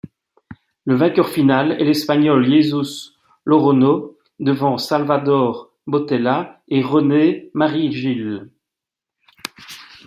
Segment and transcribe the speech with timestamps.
[0.85, 3.13] Le vainqueur final est l'Espagnol Jesús
[3.45, 8.49] Loroño, devant Salvador Botella et René Marigil.